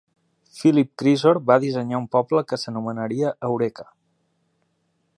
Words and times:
Philip 0.59 0.89
Creasor 1.01 1.39
va 1.51 1.59
dissenyar 1.65 2.01
un 2.05 2.09
poble 2.17 2.43
que 2.53 2.61
s'anomenaria 2.63 3.37
Eureka. 3.51 3.91